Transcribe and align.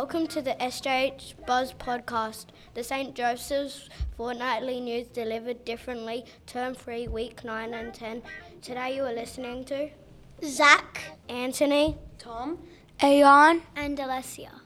Welcome 0.00 0.28
to 0.28 0.40
the 0.40 0.54
SJH 0.60 1.44
Buzz 1.44 1.72
podcast, 1.72 2.46
the 2.74 2.84
St. 2.84 3.16
Joseph's 3.16 3.88
fortnightly 4.16 4.78
news 4.78 5.08
delivered 5.08 5.64
differently, 5.64 6.24
term 6.46 6.76
3, 6.76 7.08
week 7.08 7.42
9 7.42 7.74
and 7.74 7.92
10. 7.92 8.22
Today 8.62 8.94
you 8.94 9.02
are 9.02 9.12
listening 9.12 9.64
to 9.64 9.88
Zak, 10.44 11.18
Antoni, 11.28 11.96
Tom, 12.16 12.58
Aayaan, 13.00 13.62
and 13.74 13.98
Alessia. 13.98 14.60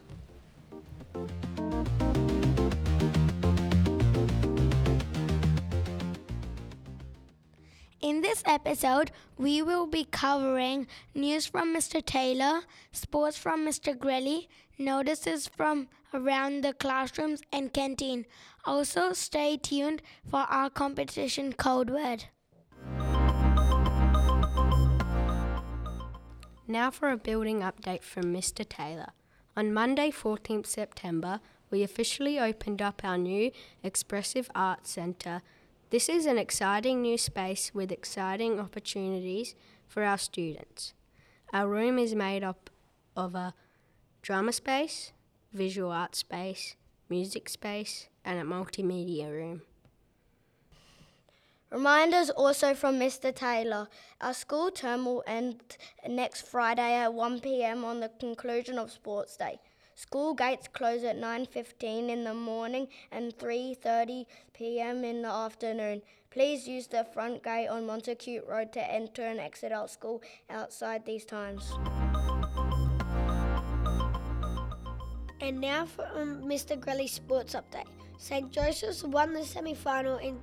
In 8.02 8.20
this 8.20 8.42
episode, 8.44 9.12
we 9.38 9.62
will 9.62 9.86
be 9.86 10.02
covering 10.02 10.88
news 11.14 11.46
from 11.46 11.72
Mr. 11.72 12.04
Taylor, 12.04 12.62
sports 12.90 13.38
from 13.38 13.64
Mr. 13.64 13.96
Grelly, 13.96 14.48
notices 14.76 15.46
from 15.46 15.86
around 16.12 16.64
the 16.64 16.72
classrooms 16.72 17.42
and 17.52 17.72
canteen. 17.72 18.26
Also, 18.64 19.12
stay 19.12 19.56
tuned 19.56 20.02
for 20.28 20.40
our 20.50 20.68
competition 20.68 21.52
code 21.52 21.90
word. 21.90 22.24
Now 26.66 26.90
for 26.90 27.08
a 27.08 27.16
building 27.16 27.60
update 27.60 28.02
from 28.02 28.34
Mr. 28.34 28.68
Taylor. 28.68 29.12
On 29.56 29.72
Monday, 29.72 30.10
14th 30.10 30.66
September, 30.66 31.38
we 31.70 31.84
officially 31.84 32.40
opened 32.40 32.82
up 32.82 33.02
our 33.04 33.16
new 33.16 33.52
Expressive 33.84 34.50
Arts 34.56 34.90
Centre. 34.90 35.42
This 35.92 36.08
is 36.08 36.24
an 36.24 36.38
exciting 36.38 37.02
new 37.02 37.18
space 37.18 37.74
with 37.74 37.92
exciting 37.92 38.58
opportunities 38.58 39.54
for 39.86 40.02
our 40.02 40.16
students. 40.16 40.94
Our 41.52 41.68
room 41.68 41.98
is 41.98 42.14
made 42.14 42.42
up 42.42 42.70
of 43.14 43.34
a 43.34 43.52
drama 44.22 44.54
space, 44.54 45.12
visual 45.52 45.92
art 45.92 46.14
space, 46.14 46.76
music 47.10 47.50
space, 47.50 48.08
and 48.24 48.38
a 48.38 48.42
multimedia 48.42 49.30
room. 49.30 49.60
Reminders 51.70 52.30
also 52.30 52.72
from 52.72 52.98
Mr. 52.98 53.34
Taylor. 53.34 53.86
Our 54.22 54.32
school 54.32 54.70
term 54.70 55.04
will 55.04 55.22
end 55.26 55.76
next 56.08 56.46
Friday 56.46 56.94
at 56.94 57.12
1 57.12 57.40
pm 57.40 57.84
on 57.84 58.00
the 58.00 58.08
conclusion 58.18 58.78
of 58.78 58.90
Sports 58.90 59.36
Day. 59.36 59.60
School 60.02 60.34
gates 60.34 60.66
close 60.66 61.04
at 61.04 61.16
9:15 61.16 62.10
in 62.10 62.24
the 62.24 62.34
morning 62.34 62.88
and 63.12 63.32
3:30 63.38 64.26
p.m. 64.52 65.04
in 65.04 65.22
the 65.22 65.28
afternoon. 65.28 66.02
Please 66.28 66.66
use 66.66 66.88
the 66.88 67.04
front 67.14 67.44
gate 67.44 67.68
on 67.68 67.86
Montacute 67.86 68.46
Road 68.48 68.72
to 68.72 68.82
enter 68.92 69.22
and 69.22 69.38
exit 69.38 69.70
our 69.70 69.86
school 69.86 70.20
outside 70.50 71.06
these 71.06 71.24
times. 71.24 71.70
And 75.40 75.60
now 75.60 75.86
for 75.86 76.06
um, 76.20 76.42
Mr. 76.52 76.78
Grelly's 76.78 77.12
sports 77.12 77.54
update. 77.54 77.90
St. 78.18 78.50
Joseph's 78.50 79.04
won 79.04 79.32
the 79.32 79.44
semi-final 79.44 80.18
in 80.18 80.42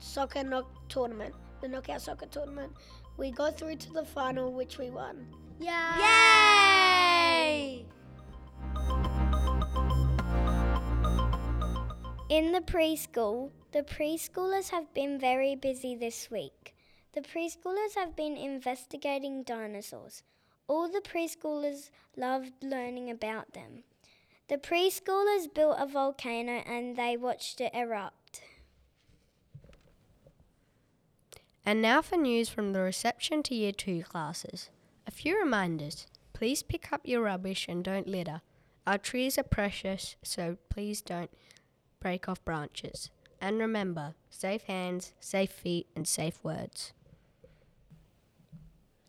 soccer 0.00 0.44
knock 0.44 0.68
tournament, 0.90 1.34
the 1.62 1.68
knockout 1.68 2.02
soccer 2.02 2.26
tournament. 2.26 2.72
We 3.16 3.30
got 3.30 3.58
through 3.58 3.76
to 3.76 3.92
the 3.92 4.04
final, 4.04 4.52
which 4.52 4.76
we 4.76 4.90
won. 4.90 5.26
Yay! 5.58 5.70
Yay! 5.98 7.86
In 12.32 12.52
the 12.52 12.62
preschool, 12.62 13.50
the 13.72 13.82
preschoolers 13.82 14.70
have 14.70 14.94
been 14.94 15.18
very 15.18 15.54
busy 15.54 15.94
this 15.94 16.30
week. 16.30 16.74
The 17.12 17.20
preschoolers 17.20 17.94
have 17.94 18.16
been 18.16 18.38
investigating 18.38 19.42
dinosaurs. 19.42 20.22
All 20.66 20.88
the 20.88 21.02
preschoolers 21.02 21.90
loved 22.16 22.54
learning 22.62 23.10
about 23.10 23.52
them. 23.52 23.84
The 24.48 24.56
preschoolers 24.56 25.52
built 25.52 25.76
a 25.78 25.86
volcano 25.86 26.62
and 26.64 26.96
they 26.96 27.18
watched 27.18 27.60
it 27.60 27.74
erupt. 27.74 28.40
And 31.66 31.82
now 31.82 32.00
for 32.00 32.16
news 32.16 32.48
from 32.48 32.72
the 32.72 32.80
reception 32.80 33.42
to 33.42 33.54
Year 33.54 33.72
2 33.72 34.04
classes. 34.04 34.70
A 35.06 35.10
few 35.10 35.38
reminders. 35.38 36.06
Please 36.32 36.62
pick 36.62 36.94
up 36.94 37.02
your 37.04 37.24
rubbish 37.24 37.66
and 37.68 37.84
don't 37.84 38.08
litter. 38.08 38.40
Our 38.86 38.96
trees 38.96 39.36
are 39.36 39.42
precious, 39.42 40.16
so 40.22 40.56
please 40.70 41.02
don't 41.02 41.30
break 42.02 42.28
off 42.28 42.44
branches. 42.44 43.10
And 43.40 43.58
remember, 43.58 44.14
safe 44.28 44.64
hands, 44.64 45.12
safe 45.20 45.50
feet, 45.50 45.86
and 45.94 46.06
safe 46.06 46.42
words. 46.42 46.92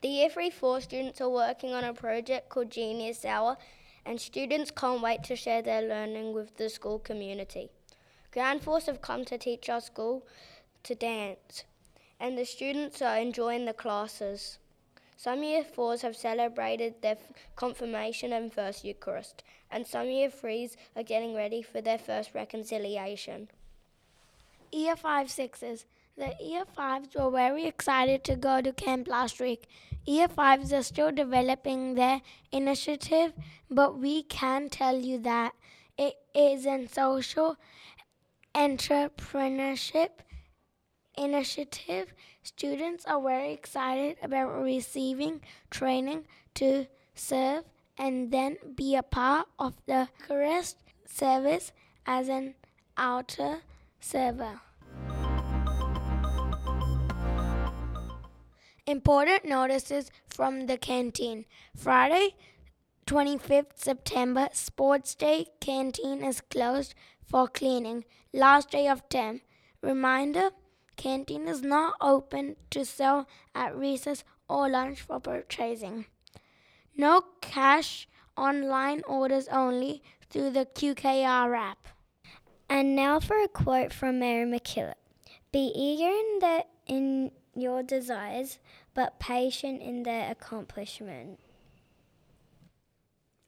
The 0.02 0.10
Year 0.10 0.30
3 0.30 0.50
4 0.50 0.82
students 0.82 1.22
are 1.22 1.30
working 1.30 1.74
on 1.74 1.84
a 1.84 1.94
project 1.94 2.50
called 2.50 2.70
Genius 2.70 3.26
Hour, 3.26 3.58
and 4.06 4.20
students 4.20 4.70
can't 4.70 5.02
wait 5.02 5.24
to 5.24 5.36
share 5.36 5.62
their 5.62 5.82
learning 5.82 6.34
with 6.34 6.58
the 6.58 6.70
school 6.70 7.00
community. 7.00 7.70
Ground 8.32 8.64
Force 8.64 8.88
have 8.88 9.02
come 9.02 9.26
to 9.26 9.38
teach 9.38 9.70
our 9.70 9.82
school 9.82 10.28
to 10.84 10.94
dance, 10.94 11.64
and 12.20 12.38
the 12.38 12.46
students 12.46 13.02
are 13.02 13.18
enjoying 13.18 13.66
the 13.66 13.74
classes. 13.74 14.60
Some 15.24 15.42
Year 15.44 15.64
4s 15.64 16.02
have 16.02 16.18
celebrated 16.18 16.96
their 17.02 17.16
confirmation 17.56 18.34
and 18.34 18.52
first 18.52 18.84
Eucharist, 18.84 19.42
and 19.72 19.88
some 19.88 20.08
Year 20.10 20.28
3s 20.28 20.76
are 20.98 21.04
getting 21.04 21.34
ready 21.34 21.62
for 21.62 21.80
their 21.80 21.98
first 21.98 22.36
reconciliation. 22.36 23.48
Year 24.74 24.98
5 24.98 25.28
6s. 25.28 25.86
The 26.18 26.34
Year 26.42 26.66
5s 26.78 27.16
were 27.16 27.32
very 27.32 27.66
excited 27.66 28.26
to 28.26 28.36
go 28.36 28.60
to 28.60 28.74
camp 28.74 29.08
last 29.08 29.40
week. 29.40 29.70
Year 30.06 30.28
5s 30.28 30.78
are 30.78 30.84
still 30.84 31.14
developing 31.14 31.96
their 31.96 32.20
initiative, 32.52 33.32
but 33.72 33.98
we 33.98 34.24
can 34.24 34.68
tell 34.68 34.98
you 34.98 35.20
that 35.20 35.54
it 35.98 36.16
is 36.36 36.66
in 36.66 36.90
social 36.90 37.56
entrepreneurship 38.54 40.10
initiative. 41.18 42.14
Students 42.44 43.06
are 43.06 43.22
very 43.22 43.54
excited 43.54 44.18
about 44.22 44.62
receiving 44.62 45.42
training 45.70 46.26
to 46.56 46.88
serve 47.16 47.64
and 47.98 48.32
then 48.32 48.58
be 48.76 48.96
a 48.96 49.04
part 49.04 49.48
of 49.60 49.74
the 49.86 50.10
Eucharist 50.20 50.78
service 51.06 51.72
as 52.06 52.28
an 52.30 52.56
altar 52.98 53.62
server. 54.00 54.62
Important 58.86 59.46
notices 59.46 60.12
from 60.28 60.66
the 60.66 60.78
canteen. 60.78 61.46
Friday, 61.76 62.36
25th 63.06 63.78
September, 63.78 64.50
Sports 64.52 65.16
Day 65.16 65.48
canteen 65.62 66.24
is 66.24 66.42
closed 66.42 66.94
for 67.26 67.48
cleaning. 67.48 68.04
Last 68.34 68.72
day 68.72 68.88
of 68.88 69.08
term. 69.08 69.42
Reminder 69.82 70.50
canteen 70.96 71.48
is 71.48 71.62
not 71.62 71.96
open 72.02 72.56
to 72.72 72.86
sell 72.86 73.28
at 73.54 73.76
recess 73.76 74.24
or 74.48 74.70
lunch 74.70 75.02
for 75.02 75.20
purchasing. 75.20 76.06
No 76.96 77.24
cash, 77.42 78.08
online 78.38 79.02
orders 79.08 79.48
only 79.48 80.04
through 80.30 80.52
the 80.52 80.66
QKR 80.66 81.58
app. 81.58 81.88
And 82.70 82.96
now 82.96 83.20
for 83.20 83.42
a 83.42 83.48
quote 83.48 83.94
from 83.94 84.20
Mary 84.20 84.46
MacKillop 84.46 84.96
Be 85.52 85.72
eager 85.76 86.10
in, 86.10 86.40
the, 86.40 86.66
in 86.88 87.32
your 87.56 87.84
desires, 87.84 88.60
but 88.94 89.20
patient 89.20 89.82
in 89.82 90.04
their 90.04 90.32
accomplishment. 90.32 91.40